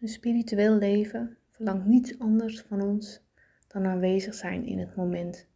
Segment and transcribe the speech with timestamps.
[0.00, 3.20] Een spiritueel leven verlangt niets anders van ons
[3.68, 5.46] dan aanwezig zijn in het moment.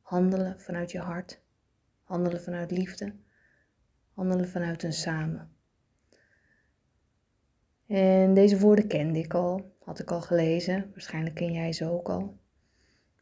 [0.00, 1.42] Handelen vanuit je hart,
[2.02, 3.12] handelen vanuit liefde,
[4.14, 5.50] handelen vanuit een samen.
[7.86, 12.08] En deze woorden kende ik al, had ik al gelezen, waarschijnlijk ken jij ze ook
[12.08, 12.38] al.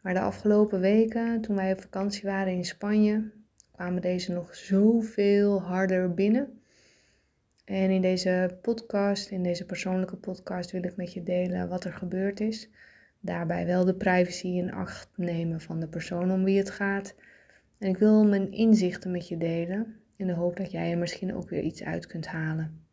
[0.02, 3.32] Maar de afgelopen weken, toen wij op vakantie waren in Spanje,
[3.72, 6.55] kwamen deze nog zoveel harder binnen.
[7.66, 11.92] En in deze podcast, in deze persoonlijke podcast, wil ik met je delen wat er
[11.92, 12.70] gebeurd is.
[13.20, 17.14] Daarbij wel de privacy in acht nemen van de persoon om wie het gaat.
[17.78, 21.34] En ik wil mijn inzichten met je delen, in de hoop dat jij er misschien
[21.34, 22.84] ook weer iets uit kunt halen.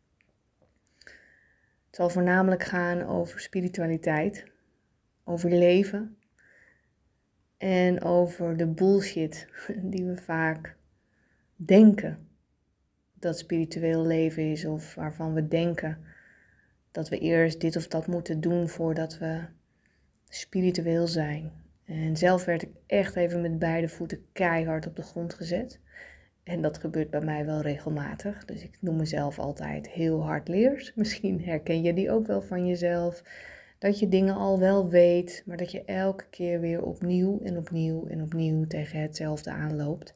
[1.86, 4.44] Het zal voornamelijk gaan over spiritualiteit,
[5.24, 6.16] over leven
[7.56, 9.48] en over de bullshit
[9.92, 10.76] die we vaak
[11.56, 12.28] denken
[13.24, 15.98] dat spiritueel leven is of waarvan we denken
[16.90, 19.40] dat we eerst dit of dat moeten doen voordat we
[20.28, 21.52] spiritueel zijn.
[21.84, 25.80] En zelf werd ik echt even met beide voeten keihard op de grond gezet.
[26.42, 28.44] En dat gebeurt bij mij wel regelmatig.
[28.44, 30.92] Dus ik noem mezelf altijd heel hard leers.
[30.94, 33.22] Misschien herken je die ook wel van jezelf.
[33.78, 38.06] Dat je dingen al wel weet, maar dat je elke keer weer opnieuw en opnieuw
[38.06, 40.14] en opnieuw tegen hetzelfde aanloopt.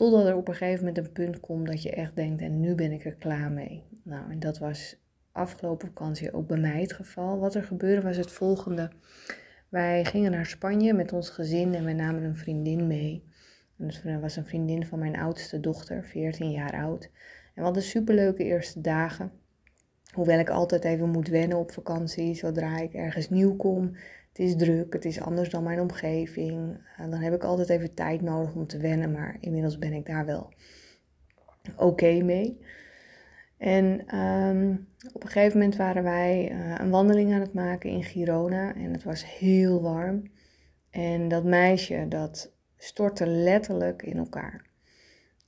[0.00, 2.74] Totdat er op een gegeven moment een punt komt dat je echt denkt, en nu
[2.74, 3.84] ben ik er klaar mee.
[4.04, 4.96] Nou, en dat was
[5.32, 7.38] afgelopen vakantie ook bij mij het geval.
[7.38, 8.90] Wat er gebeurde was het volgende.
[9.68, 13.24] Wij gingen naar Spanje met ons gezin en we namen een vriendin mee.
[13.78, 17.04] En dat was een vriendin van mijn oudste dochter, 14 jaar oud.
[17.04, 17.10] En
[17.54, 19.32] we hadden superleuke eerste dagen.
[20.14, 23.96] Hoewel ik altijd even moet wennen op vakantie, zodra ik ergens nieuw kom.
[24.40, 26.78] Is druk, het is anders dan mijn omgeving.
[26.96, 30.06] En dan heb ik altijd even tijd nodig om te wennen, maar inmiddels ben ik
[30.06, 30.52] daar wel
[31.76, 32.60] oké mee.
[33.58, 34.76] En ehm,
[35.12, 38.92] op een gegeven moment waren wij uh, een wandeling aan het maken in Girona en
[38.92, 40.22] het was heel warm.
[40.90, 44.66] En dat meisje dat stortte letterlijk in elkaar.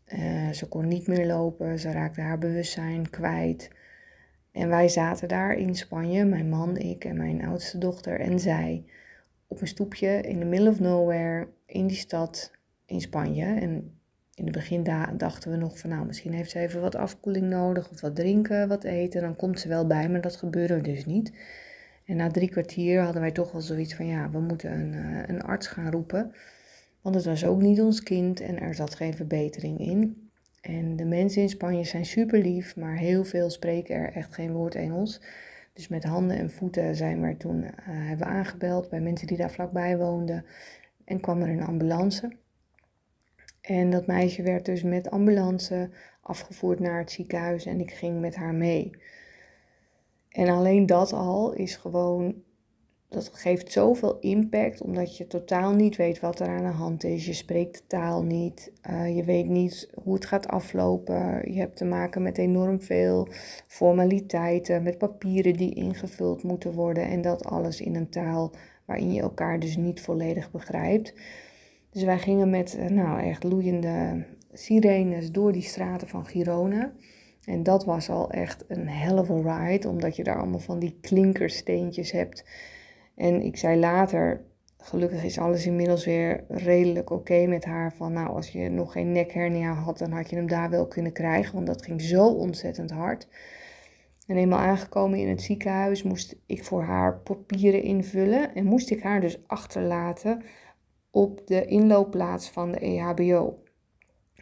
[0.06, 3.70] Uh, ze kon niet meer lopen, ze raakte haar bewustzijn kwijt.
[4.52, 8.84] En wij zaten daar in Spanje, mijn man, ik en mijn oudste dochter en zij,
[9.46, 12.50] op een stoepje in the middle of nowhere in die stad
[12.86, 13.44] in Spanje.
[13.44, 14.00] En
[14.34, 14.82] in het begin
[15.16, 18.68] dachten we nog van nou, misschien heeft ze even wat afkoeling nodig of wat drinken,
[18.68, 19.20] wat eten.
[19.20, 21.32] Dan komt ze wel bij, maar dat gebeurde dus niet.
[22.04, 25.22] En na drie kwartier hadden wij toch wel zoiets van ja, we moeten een, uh,
[25.26, 26.34] een arts gaan roepen.
[27.00, 30.21] Want het was ook niet ons kind en er zat geen verbetering in.
[30.62, 34.52] En de mensen in Spanje zijn super lief, maar heel veel spreken er echt geen
[34.52, 35.20] woord Engels.
[35.72, 39.50] Dus met handen en voeten zijn we toen uh, hebben aangebeld bij mensen die daar
[39.50, 40.44] vlakbij woonden.
[41.04, 42.32] En kwam er een ambulance.
[43.60, 45.90] En dat meisje werd dus met ambulance
[46.20, 48.90] afgevoerd naar het ziekenhuis en ik ging met haar mee.
[50.28, 52.42] En alleen dat al is gewoon,
[53.12, 57.26] dat geeft zoveel impact omdat je totaal niet weet wat er aan de hand is.
[57.26, 61.52] Je spreekt de taal niet, uh, je weet niet hoe het gaat aflopen.
[61.52, 63.28] Je hebt te maken met enorm veel
[63.66, 68.52] formaliteiten, met papieren die ingevuld moeten worden en dat alles in een taal
[68.84, 71.14] waarin je elkaar dus niet volledig begrijpt.
[71.90, 76.92] Dus wij gingen met eh, nou, echt loeiende sirenes door die straten van Girona.
[77.44, 80.98] En dat was al echt een hell of ride, omdat je daar allemaal van die
[81.00, 82.44] klinkersteentjes hebt.
[83.16, 84.44] En ik zei later,
[84.78, 87.92] gelukkig is alles inmiddels weer redelijk oké met haar.
[87.92, 91.12] Van nou, als je nog geen nekhernia had, dan had je hem daar wel kunnen
[91.12, 93.28] krijgen, want dat ging zo ontzettend hard.
[94.26, 99.02] En eenmaal aangekomen in het ziekenhuis moest ik voor haar papieren invullen en moest ik
[99.02, 100.42] haar dus achterlaten
[101.10, 103.62] op de inloopplaats van de EHBO.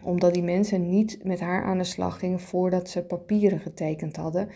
[0.03, 4.49] Omdat die mensen niet met haar aan de slag gingen voordat ze papieren getekend hadden.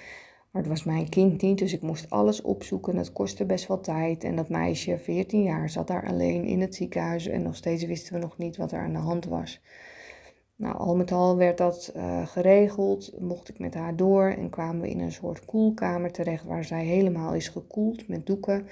[0.55, 2.97] Maar het was mijn kind niet, dus ik moest alles opzoeken.
[2.97, 4.25] Dat kostte best wel tijd.
[4.25, 7.27] En dat meisje, 14 jaar, zat daar alleen in het ziekenhuis.
[7.27, 9.61] En nog steeds wisten we nog niet wat er aan de hand was.
[10.57, 13.13] Nou, al met al werd dat uh, geregeld.
[13.21, 16.85] Mocht ik met haar door en kwamen we in een soort koelkamer terecht waar zij
[16.85, 18.67] helemaal is gekoeld met doeken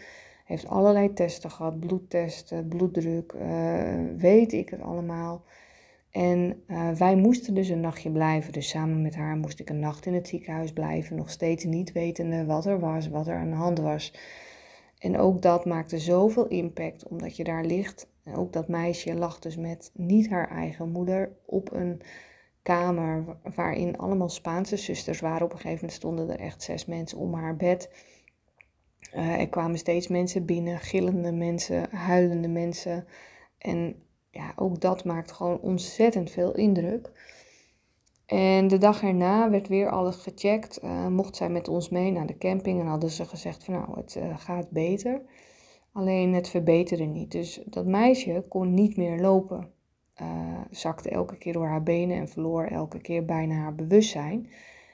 [0.52, 5.42] heeft allerlei testen gehad, bloedtesten, bloeddruk, uh, weet ik het allemaal.
[6.12, 8.52] En uh, wij moesten dus een nachtje blijven.
[8.52, 11.16] Dus samen met haar moest ik een nacht in het ziekenhuis blijven.
[11.16, 14.14] Nog steeds niet wetende wat er was, wat er aan de hand was.
[14.98, 18.10] En ook dat maakte zoveel impact, omdat je daar ligt.
[18.24, 22.00] En ook dat meisje lag dus met niet haar eigen moeder op een
[22.62, 25.44] kamer waarin allemaal Spaanse zusters waren.
[25.44, 27.90] Op een gegeven moment stonden er echt zes mensen om haar bed.
[29.14, 33.06] Uh, er kwamen steeds mensen binnen, gillende mensen, huilende mensen.
[33.58, 37.10] En ja, ook dat maakt gewoon ontzettend veel indruk.
[38.26, 40.84] En de dag erna werd weer alles gecheckt.
[40.84, 43.96] Uh, mocht zij met ons mee naar de camping en hadden ze gezegd van nou,
[43.96, 45.22] het uh, gaat beter.
[45.92, 47.32] Alleen het verbeterde niet.
[47.32, 49.68] Dus dat meisje kon niet meer lopen.
[50.22, 50.28] Uh,
[50.70, 54.48] zakte elke keer door haar benen en verloor elke keer bijna haar bewustzijn.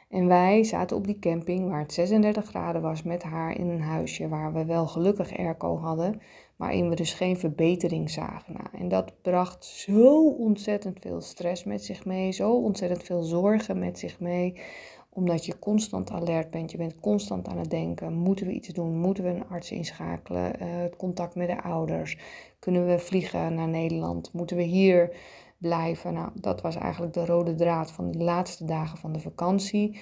[0.09, 3.83] En wij zaten op die camping waar het 36 graden was met haar in een
[3.83, 6.21] huisje waar we wel gelukkig airco hadden,
[6.59, 8.53] waarin we dus geen verbetering zagen.
[8.53, 13.79] Nou, en dat bracht zo ontzettend veel stress met zich mee, zo ontzettend veel zorgen
[13.79, 14.61] met zich mee,
[15.09, 18.97] omdat je constant alert bent, je bent constant aan het denken, moeten we iets doen,
[18.97, 22.19] moeten we een arts inschakelen, uh, het contact met de ouders,
[22.59, 25.17] kunnen we vliegen naar Nederland, moeten we hier
[25.59, 26.15] blijven.
[26.15, 30.01] Nou, dat was eigenlijk de rode draad van de laatste dagen van de vakantie.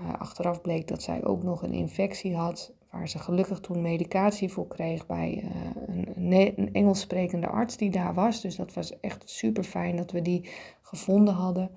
[0.00, 4.52] Uh, achteraf bleek dat zij ook nog een infectie had, waar ze gelukkig toen medicatie
[4.52, 8.40] voor kreeg bij uh, een, een arts die daar was.
[8.40, 10.48] Dus dat was echt super fijn dat we die
[10.82, 11.70] gevonden hadden.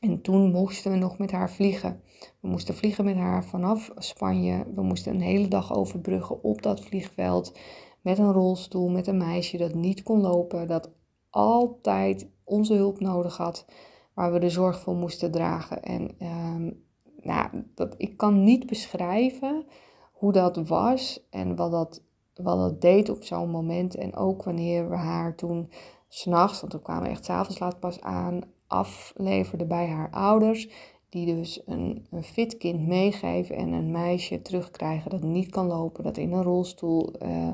[0.00, 2.00] En toen moesten we nog met haar vliegen.
[2.40, 4.66] We moesten vliegen met haar vanaf Spanje.
[4.74, 7.58] We moesten een hele dag overbruggen op dat vliegveld.
[8.00, 10.66] Met een rolstoel, met een meisje dat niet kon lopen.
[10.66, 10.90] Dat
[11.30, 13.66] altijd onze hulp nodig had,
[14.14, 15.82] waar we de zorg voor moesten dragen.
[15.82, 16.84] En um,
[17.22, 19.66] nou, dat, ik kan niet beschrijven
[20.16, 22.02] hoe dat was en wat dat,
[22.34, 23.94] wat dat deed op zo'n moment.
[23.94, 25.70] En ook wanneer we haar toen
[26.08, 30.68] s'nachts, want we kwamen echt s'avonds laat pas aan, afleverden bij haar ouders.
[31.08, 36.04] Die dus een, een fit kind meegeven en een meisje terugkrijgen dat niet kan lopen,
[36.04, 37.48] dat in een rolstoel uh,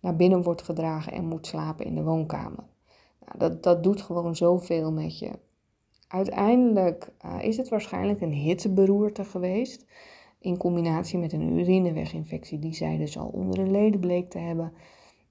[0.00, 2.64] naar binnen wordt gedragen en moet slapen in de woonkamer.
[3.24, 5.30] Nou, dat, dat doet gewoon zoveel met je.
[6.08, 9.86] Uiteindelijk uh, is het waarschijnlijk een hitteberoerte geweest.
[10.44, 14.72] In combinatie met een urineweginfectie die zij dus al onder de leden bleek te hebben.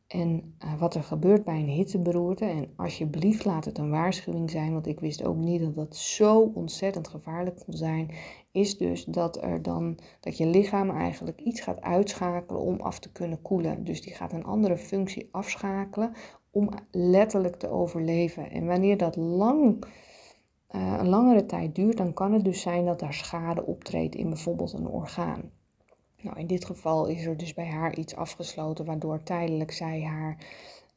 [0.07, 4.74] En uh, wat er gebeurt bij een hitteberoerte, en alsjeblieft laat het een waarschuwing zijn,
[4.74, 8.10] want ik wist ook niet dat dat zo ontzettend gevaarlijk kon zijn,
[8.51, 13.12] is dus dat er dan dat je lichaam eigenlijk iets gaat uitschakelen om af te
[13.12, 13.83] kunnen koelen.
[13.83, 16.13] Dus die gaat een andere functie afschakelen
[16.51, 18.51] om letterlijk te overleven.
[18.51, 19.86] En wanneer dat lang,
[20.75, 24.30] uh, een langere tijd duurt, dan kan het dus zijn dat daar schade optreedt in
[24.30, 25.52] bijvoorbeeld een orgaan.
[26.22, 30.38] Nou, in dit geval is er dus bij haar iets afgesloten, waardoor tijdelijk zij haar,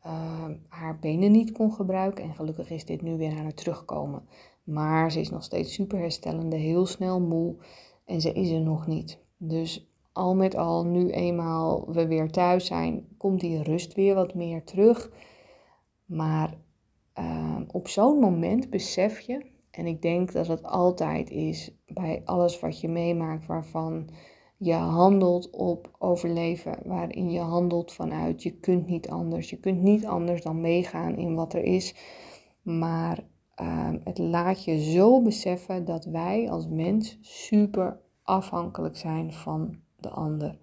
[0.07, 2.25] uh, haar benen niet kon gebruiken.
[2.25, 4.23] En gelukkig is dit nu weer aan het terugkomen.
[4.65, 7.57] Maar ze is nog steeds super herstellende, heel snel moe
[8.05, 9.19] en ze is er nog niet.
[9.37, 14.35] Dus al met al, nu eenmaal we weer thuis zijn, komt die rust weer wat
[14.35, 15.11] meer terug.
[16.05, 16.55] Maar
[17.19, 22.61] uh, op zo'n moment besef je, en ik denk dat het altijd is bij alles
[22.61, 24.09] wat je meemaakt waarvan
[24.57, 29.51] je handelt op overleven, waarin je handelt vanuit je kunt niet anders.
[29.51, 31.95] Je kunt niet anders dan meegaan in wat er is.
[32.63, 33.25] Maar
[33.61, 40.11] uh, het laat je zo beseffen dat wij als mens super afhankelijk zijn van de
[40.11, 40.59] ander.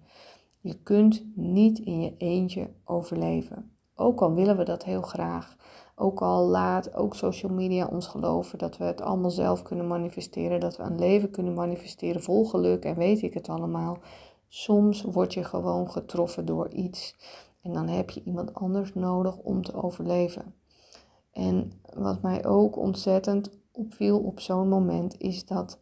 [0.60, 3.70] Je kunt niet in je eentje overleven.
[3.94, 5.56] Ook al willen we dat heel graag.
[5.96, 10.60] Ook al laat ook social media ons geloven dat we het allemaal zelf kunnen manifesteren.
[10.60, 13.98] Dat we een leven kunnen manifesteren vol geluk en weet ik het allemaal.
[14.48, 17.16] Soms word je gewoon getroffen door iets.
[17.62, 20.54] En dan heb je iemand anders nodig om te overleven.
[21.32, 25.78] En wat mij ook ontzettend opviel op zo'n moment is dat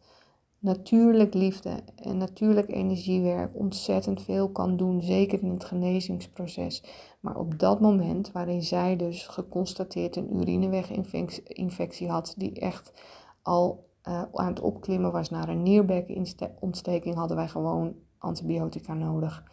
[0.63, 6.83] natuurlijk liefde en natuurlijk energiewerk ontzettend veel kan doen, zeker in het genezingsproces.
[7.19, 12.93] Maar op dat moment, waarin zij dus geconstateerd een urineweginfectie had, die echt
[13.41, 19.43] al uh, aan het opklimmen was naar een nierbekkenontsteking, hadden wij gewoon antibiotica nodig.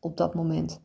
[0.00, 0.80] Op dat moment.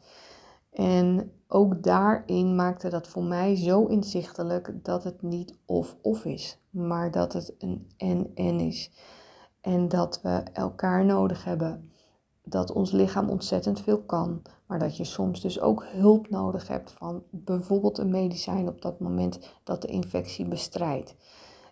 [0.71, 7.11] En ook daarin maakte dat voor mij zo inzichtelijk dat het niet of-of is, maar
[7.11, 8.91] dat het een en-en is.
[9.61, 11.91] En dat we elkaar nodig hebben.
[12.43, 16.91] Dat ons lichaam ontzettend veel kan, maar dat je soms dus ook hulp nodig hebt
[16.91, 21.15] van bijvoorbeeld een medicijn op dat moment dat de infectie bestrijdt.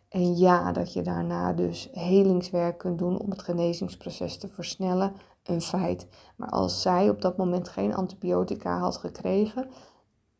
[0.09, 5.13] En ja, dat je daarna dus helingswerk kunt doen om het genezingsproces te versnellen,
[5.43, 6.07] een feit.
[6.35, 9.69] Maar als zij op dat moment geen antibiotica had gekregen,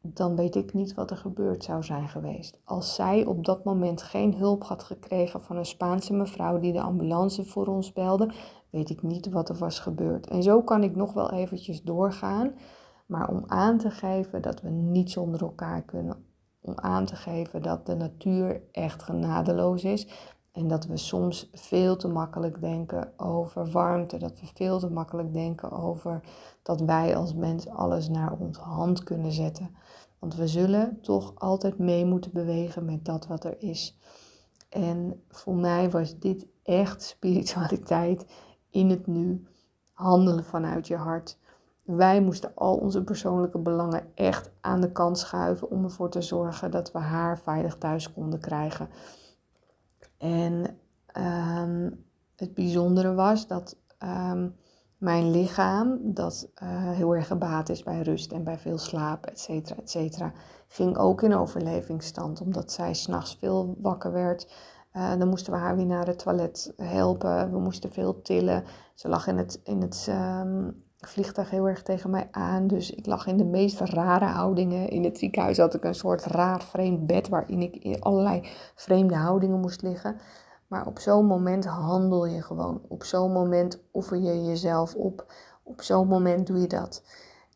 [0.02, 2.60] dan weet ik niet wat er gebeurd zou zijn geweest.
[2.64, 6.82] Als zij op dat moment geen hulp had gekregen van een Spaanse mevrouw die de
[6.82, 8.32] ambulance voor ons belde,
[8.70, 10.28] weet ik niet wat er was gebeurd.
[10.28, 12.54] En zo kan ik nog wel eventjes doorgaan.
[13.06, 16.26] Maar om aan te geven dat we niet zonder elkaar kunnen.
[16.62, 20.08] Om aan te geven dat de natuur echt genadeloos is.
[20.52, 24.18] En dat we soms veel te makkelijk denken over warmte.
[24.18, 26.22] Dat we veel te makkelijk denken over
[26.64, 29.76] dat wij als mens alles naar onze hand kunnen zetten.
[30.20, 33.98] Want we zullen toch altijd mee moeten bewegen met dat wat er is.
[34.70, 38.26] En voor mij was dit echt spiritualiteit
[38.70, 39.48] in het nu.
[39.94, 41.38] Handelen vanuit je hart.
[41.84, 46.72] Wij moesten al onze persoonlijke belangen echt aan de kant schuiven om ervoor te zorgen
[46.72, 48.90] dat we haar veilig thuis konden krijgen.
[50.20, 51.90] En ehm,
[52.36, 54.50] het bijzondere was dat ehm,
[54.98, 59.40] mijn lichaam, dat uh, heel erg gebaat is bij rust en bij veel slaap, et
[59.40, 60.34] cetera, et cetera,
[60.68, 62.42] ging ook in overlevingsstand.
[62.42, 64.52] Omdat zij s'nachts veel wakker werd.
[64.94, 67.52] Uh, dan moesten we haar weer naar het toilet helpen.
[67.52, 68.64] We moesten veel tillen.
[68.94, 72.68] Ze lag in het, in het um, vliegtuig heel erg tegen mij aan.
[72.68, 74.90] Dus ik lag in de meest rare houdingen.
[74.90, 79.16] In het ziekenhuis had ik een soort raar vreemd bed waarin ik in allerlei vreemde
[79.16, 80.18] houdingen moest liggen.
[80.68, 82.82] Maar op zo'n moment handel je gewoon.
[82.88, 85.34] Op zo'n moment offer je jezelf op.
[85.64, 87.04] Op zo'n moment doe je dat.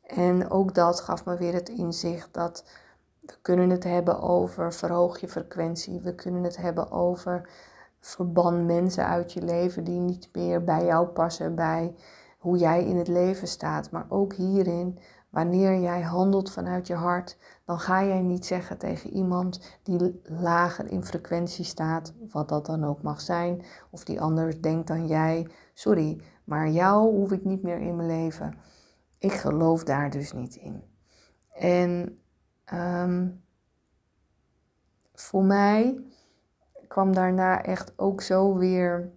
[0.03, 2.65] En ook dat gaf me weer het inzicht dat
[3.19, 5.99] we kunnen het hebben over verhoog je frequentie.
[5.99, 7.49] We kunnen het hebben over
[7.99, 11.95] verban mensen uit je leven die niet meer bij jou passen, bij
[12.43, 13.91] hoe jij in het leven staat.
[13.91, 19.09] Maar ook hierin, wanneer jij handelt vanuit je hart, dan ga jij niet zeggen tegen
[19.09, 24.61] iemand die lager in frequentie staat, wat dat dan ook mag zijn, of die anders
[24.61, 28.53] denkt dan jij, sorry, maar jou hoef ik niet meer in mijn leven.
[29.17, 30.83] Ik geloof daar dus niet in.
[31.53, 32.19] En
[32.73, 33.43] um,
[35.13, 35.99] voor mij
[36.87, 39.11] kwam daarna echt ook zo weer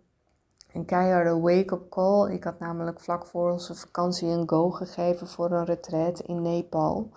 [0.76, 2.32] een keiharde wake-up call.
[2.32, 7.10] Ik had namelijk vlak voor onze vakantie een go gegeven voor een retreat in Nepal.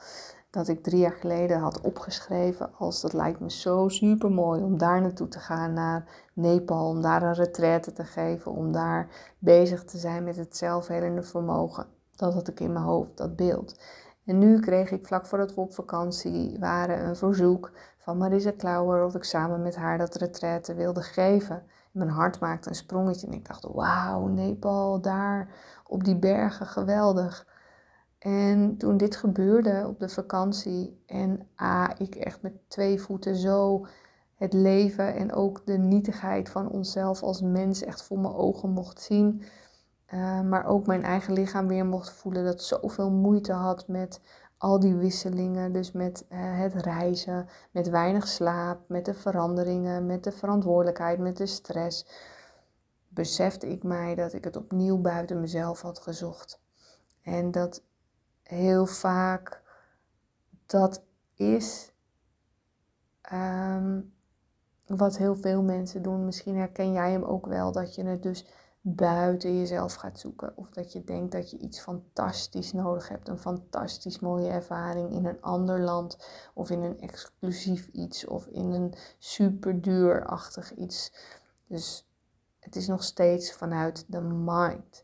[0.50, 4.78] Dat ik drie jaar geleden had opgeschreven als dat lijkt me zo super mooi om
[4.78, 6.88] daar naartoe te gaan naar Nepal.
[6.88, 8.52] Om daar een retraite te geven.
[8.52, 9.08] Om daar
[9.40, 11.86] bezig te zijn met het zelfhelende vermogen.
[12.16, 13.80] Dat had ik in mijn hoofd, dat beeld.
[14.26, 19.06] En nu kreeg ik vlak voordat we op vakantie waren een verzoek van Marisa Klauwer
[19.06, 23.34] of ik samen met haar dat retraite wilde geven mijn hart maakte een sprongetje en
[23.34, 25.50] ik dacht, wauw, Nepal, daar
[25.88, 27.48] op die bergen, geweldig.
[28.20, 33.88] En toen dit gebeurde op de vakantie en A, ik echt met twee voeten zo
[34.36, 39.02] het leven en ook de nietigheid van onszelf als mens echt voor mijn ogen mocht
[39.02, 39.44] zien.
[40.14, 44.22] Uh, maar ook mijn eigen lichaam weer mocht voelen dat zoveel moeite had met
[44.60, 50.24] al die wisselingen, dus met uh, het reizen, met weinig slaap, met de veranderingen, met
[50.24, 52.06] de verantwoordelijkheid, met de stress,
[53.08, 56.62] besefte ik mij dat ik het opnieuw buiten mezelf had gezocht.
[57.22, 57.84] En dat
[58.44, 59.62] heel vaak
[60.66, 61.04] dat
[61.36, 61.92] is
[63.34, 64.14] um,
[64.86, 66.26] wat heel veel mensen doen.
[66.26, 68.46] Misschien herken jij hem ook wel, dat je het dus
[68.96, 70.54] buiten jezelf gaat zoeken.
[70.56, 73.28] Of dat je denkt dat je iets fantastisch nodig hebt.
[73.28, 76.18] Een fantastisch mooie ervaring in een ander land.
[76.54, 78.26] Of in een exclusief iets.
[78.26, 81.14] Of in een super duurachtig iets.
[81.68, 82.08] Dus
[82.60, 85.04] het is nog steeds vanuit de mind.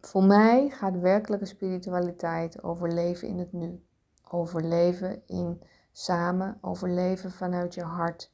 [0.00, 3.84] Voor mij gaat werkelijke spiritualiteit over leven in het nu.
[4.28, 5.62] Over leven in
[5.92, 8.30] samen, over leven vanuit je hart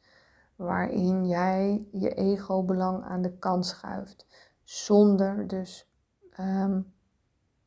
[0.57, 4.27] waarin jij je ego-belang aan de kant schuift,
[4.63, 5.91] zonder dus
[6.31, 6.81] ehm,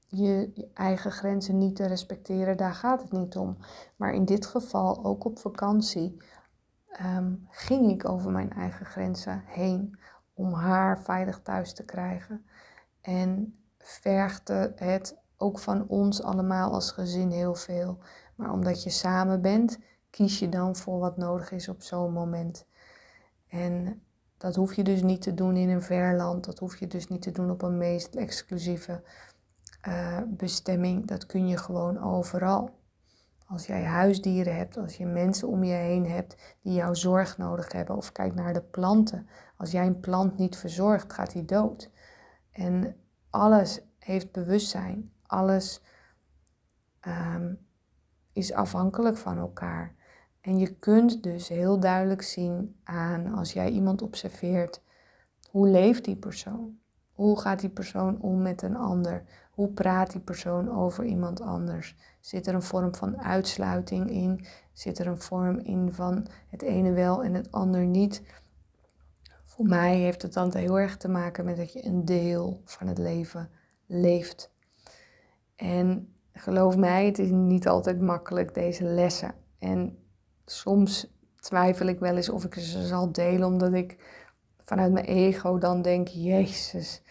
[0.07, 2.57] je, eigen grenzen niet te respecteren.
[2.57, 3.57] Daar gaat het niet om.
[3.95, 6.17] Maar in dit geval, ook op vakantie,
[6.87, 9.99] ehm, ging ik over mijn eigen grenzen heen
[10.33, 12.45] om haar veilig thuis te krijgen.
[13.01, 17.97] En vergde het ook van ons allemaal als gezin heel veel.
[18.35, 19.79] Maar omdat je samen bent,
[20.09, 22.67] kies je dan voor wat nodig is op zo'n moment.
[23.49, 24.03] En
[24.37, 26.45] dat hoef je dus niet te doen in een ver land.
[26.45, 29.03] Dat hoef je dus niet te doen op een meest exclusieve
[29.87, 31.07] uh, bestemming.
[31.07, 32.77] Dat kun je gewoon overal.
[33.45, 37.71] Als jij huisdieren hebt, als je mensen om je heen hebt die jouw zorg nodig
[37.71, 37.95] hebben.
[37.95, 39.27] Of kijk naar de planten.
[39.57, 41.91] Als jij een plant niet verzorgt, gaat die dood.
[42.51, 42.95] En
[43.29, 45.11] alles heeft bewustzijn.
[45.25, 45.81] Alles
[47.07, 47.67] um,
[48.33, 49.95] is afhankelijk van elkaar.
[50.49, 54.81] En je kunt dus heel duidelijk zien aan als jij iemand observeert,
[55.49, 56.77] hoe leeft die persoon?
[57.13, 59.23] Hoe gaat die persoon om met een ander?
[59.51, 61.95] Hoe praat die persoon over iemand anders?
[62.19, 64.45] Zit er een vorm van uitsluiting in?
[64.73, 68.21] Zit er een vorm in van het ene wel en het ander niet?
[69.43, 72.87] Voor mij heeft het dan heel erg te maken met dat je een deel van
[72.87, 73.49] het leven
[73.85, 74.51] leeft.
[75.55, 79.33] En geloof mij, het is niet altijd makkelijk deze lessen.
[79.59, 79.97] En
[80.51, 83.97] soms twijfel ik wel eens of ik ze zal delen, omdat ik
[84.57, 87.01] vanuit mijn ego dan denk: Jezus,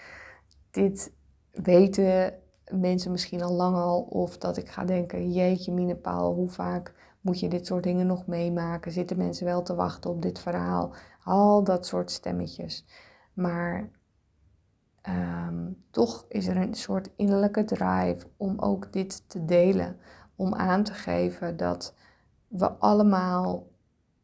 [0.70, 1.12] dit
[1.50, 2.34] weten
[2.70, 4.00] mensen misschien al lang al.
[4.00, 8.26] Of dat ik ga denken: Jeetje, Minepaal, hoe vaak Moet je dit soort dingen nog
[8.26, 8.92] meemaken?
[8.92, 10.94] Zitten mensen wel te wachten op dit verhaal?
[11.24, 12.84] Al dat soort stemmetjes.
[13.32, 13.90] Maar
[15.02, 19.96] ehm, toch is er een soort innerlijke drive om ook dit te delen.
[20.36, 21.94] Om aan te geven dat
[22.48, 23.66] we allemaal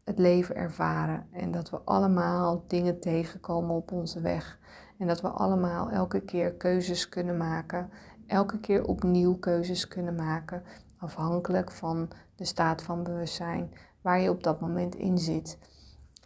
[0.04, 4.58] het leven ervaren en dat we allemaal dingen tegenkomen op onze weg.
[4.98, 7.90] En dat we allemaal elke keer keuzes kunnen maken,
[8.26, 10.62] elke keer opnieuw keuzes kunnen maken,
[10.98, 15.58] afhankelijk van de staat van bewustzijn waar je op dat moment in zit.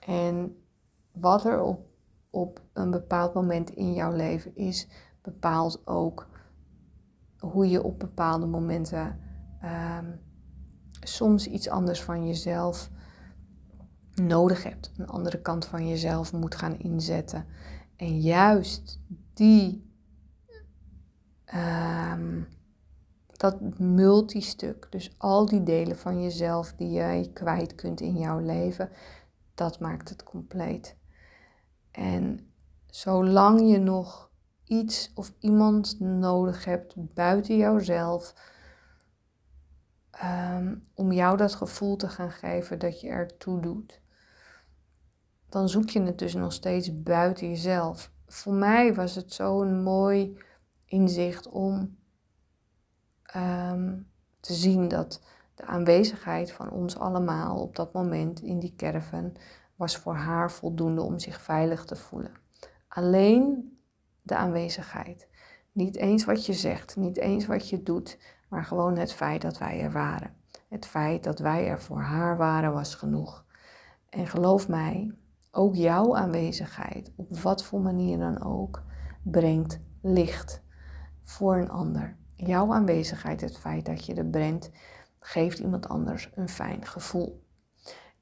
[0.06, 0.62] En
[1.12, 1.86] wat er op,
[2.30, 4.88] op een bepaald moment in jouw leven is,
[5.22, 6.28] bepaalt ook
[7.38, 9.20] hoe je op bepaalde momenten
[9.60, 10.06] ehm,
[11.00, 12.90] soms iets anders van jezelf
[14.14, 14.92] nodig hebt.
[14.96, 17.46] Een andere kant van jezelf moet gaan inzetten.
[17.96, 19.00] En juist
[19.34, 19.92] die,
[21.54, 22.46] um,
[23.26, 28.90] dat multistuk, dus al die delen van jezelf die jij kwijt kunt in jouw leven,
[29.54, 30.96] dat maakt het compleet.
[31.90, 32.52] En
[32.86, 34.30] zolang je nog
[34.64, 38.34] iets of iemand nodig hebt buiten jouzelf,
[40.24, 44.00] um, om jou dat gevoel te gaan geven dat je ertoe doet,
[45.48, 48.12] dan zoek je het dus nog steeds buiten jezelf.
[48.26, 50.38] Voor mij was het zo'n mooi
[50.84, 51.96] inzicht om
[53.36, 54.10] um,
[54.40, 55.20] te zien dat
[55.54, 59.36] de aanwezigheid van ons allemaal op dat moment in die caravan
[59.76, 62.32] was voor haar voldoende om zich veilig te voelen.
[62.88, 63.72] Alleen
[64.22, 65.28] de aanwezigheid.
[65.72, 69.58] Niet eens wat je zegt, niet eens wat je doet, maar gewoon het feit dat
[69.58, 70.34] wij er waren.
[70.68, 73.44] Het feit dat wij er voor haar waren was genoeg.
[74.08, 75.14] En geloof mij,
[75.50, 78.82] ook jouw aanwezigheid, op wat voor manier dan ook,
[79.22, 80.62] brengt licht
[81.22, 82.16] voor een ander.
[82.34, 84.70] Jouw aanwezigheid, het feit dat je er bent,
[85.18, 87.46] geeft iemand anders een fijn gevoel.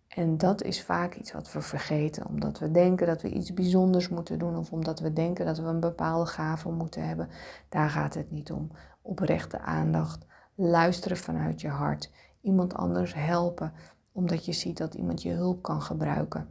[0.09, 4.09] En dat is vaak iets wat we vergeten, omdat we denken dat we iets bijzonders
[4.09, 7.29] moeten doen of omdat we denken dat we een bepaalde gave moeten hebben.
[7.69, 8.71] Daar gaat het niet om.
[9.07, 13.73] Oprechte aandacht, luisteren vanuit je hart, iemand anders helpen,
[14.13, 16.49] omdat je ziet dat iemand je hulp kan gebruiken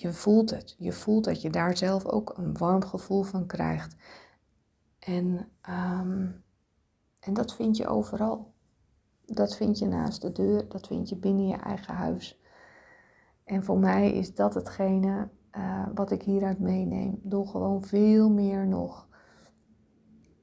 [0.00, 0.74] je voelt het.
[0.78, 3.96] Je voelt dat je daar zelf ook een warm gevoel van krijgt.
[4.98, 6.28] En, ehm,
[7.20, 8.52] en dat vind je overal.
[9.26, 12.40] Dat vind je naast de deur, dat vind je binnen je eigen huis.
[13.44, 17.20] En voor mij is dat hetgene uh, wat ik hieruit meeneem.
[17.22, 19.08] Door gewoon veel meer nog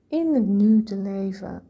[0.08, 1.64] in het nu te leven,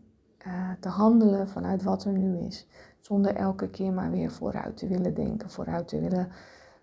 [0.47, 2.67] uh, te handelen vanuit wat er nu is.
[2.99, 6.29] Zonder elke keer maar weer vooruit te willen denken, vooruit te willen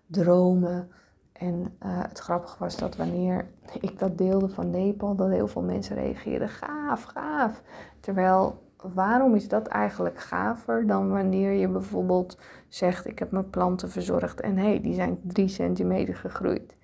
[0.07, 0.89] dromen.
[1.33, 3.47] En uh, het grappige was dat wanneer
[3.81, 7.61] ik dat deelde van Nepal, dat heel veel mensen reageerden, gaaf, gaaf.
[7.99, 8.63] Terwijl,
[8.93, 12.37] waarom is dat eigenlijk gaver dan wanneer je bijvoorbeeld
[12.67, 16.75] zegt, ik heb mijn planten verzorgd en hé, hey, die zijn drie centimeter gegroeid.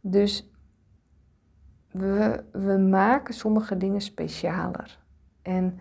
[0.00, 0.50] Dus
[1.90, 4.98] we, we maken sommige dingen specialer.
[5.42, 5.78] En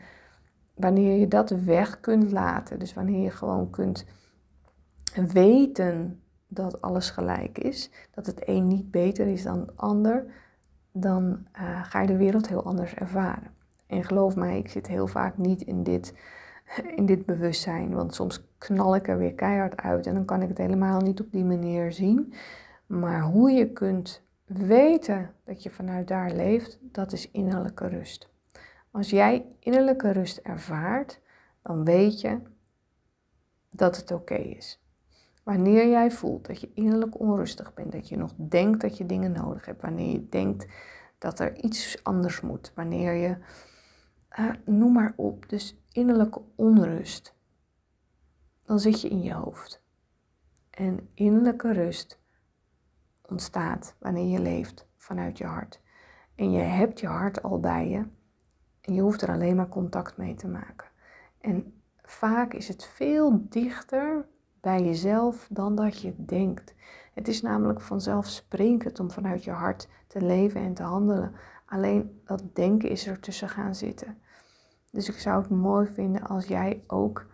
[0.73, 4.05] wanneer je dat weg kunt laten, dus wanneer je gewoon kunt
[5.13, 10.25] weten dat alles gelijk is, dat het een niet beter is dan het ander,
[10.91, 13.51] dan uh, ga je de wereld heel anders ervaren.
[13.87, 16.13] En geloof mij, ik zit heel vaak niet in dit,
[16.95, 20.49] in dit bewustzijn, want soms knal ik er weer keihard uit en dan kan ik
[20.49, 22.33] het helemaal niet op die manier zien.
[22.85, 28.29] Maar hoe je kunt weten dat je vanuit daar leeft, dat is innerlijke rust.
[28.91, 31.21] Als jij innerlijke rust ervaart,
[31.61, 32.41] dan weet je
[33.69, 34.83] dat het oké is.
[35.43, 39.31] Wanneer jij voelt dat je innerlijk onrustig bent, dat je nog denkt dat je dingen
[39.31, 40.67] nodig hebt, wanneer je denkt
[41.17, 43.37] dat er iets anders moet, wanneer je,
[44.39, 47.35] uh, noem maar op, dus innerlijke onrust,
[48.63, 49.83] dan zit je in je hoofd.
[50.69, 52.19] En innerlijke rust
[53.29, 55.81] ontstaat wanneer je leeft vanuit je hart.
[56.35, 58.05] En je hebt je hart al bij je
[58.81, 60.87] en je hoeft er alleen maar contact mee te maken.
[61.41, 64.25] En vaak is het veel dichter
[64.61, 66.73] bij jezelf dan dat je denkt.
[67.13, 71.35] Het is namelijk vanzelfsprekend om vanuit je hart te leven en te handelen.
[71.65, 74.17] Alleen dat denken is er tussen gaan zitten.
[74.91, 77.25] Dus ik zou het mooi vinden als jij ook,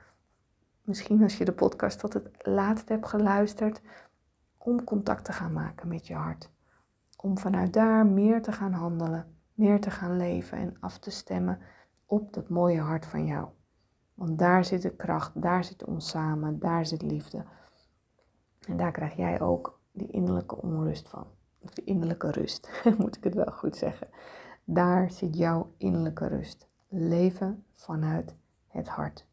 [0.82, 3.82] misschien als je de podcast tot het laatst hebt geluisterd,
[4.66, 6.50] om contact te gaan maken met je hart.
[7.18, 11.60] Om vanuit daar meer te gaan handelen, meer te gaan leven en af te stemmen
[12.06, 13.48] op dat mooie hart van jou.
[14.14, 17.46] Want daar zit de kracht, daar zit ons samen, daar zit liefde.
[18.68, 21.28] En daar krijg jij ook die innerlijke onrust van.
[21.60, 24.08] Of die innerlijke rust, moet ik het wel goed zeggen.
[24.64, 26.68] Daar zit jouw innerlijke rust.
[26.88, 28.36] Leven vanuit
[28.68, 29.28] het hart.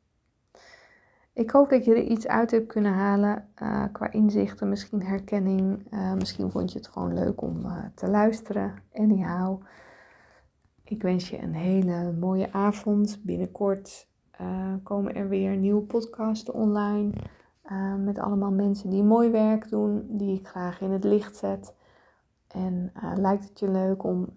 [1.35, 5.93] Ik hoop dat je er iets uit hebt kunnen halen uh, qua inzichten, misschien herkenning.
[5.93, 8.75] Uh, misschien vond je het gewoon leuk om uh, te luisteren.
[8.95, 9.63] Anyhow,
[10.85, 13.21] ik wens je een hele mooie avond.
[13.23, 14.11] Binnenkort
[14.83, 17.13] komen er weer nieuwe podcasten online.
[17.99, 21.75] met allemaal mensen die mooi werk doen, die ik graag in het licht zet.
[22.49, 24.33] En lijkt het je leuk om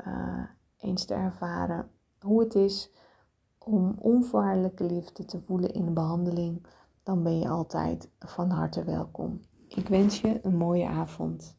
[0.78, 1.90] eens te ervaren
[2.26, 2.92] hoe het is
[3.58, 6.66] om onvoorwaardelijke liefde te voelen in de behandeling?
[7.06, 9.42] Dan ben je altijd van harte welkom.
[9.68, 11.58] Ik wens je een mooie avond.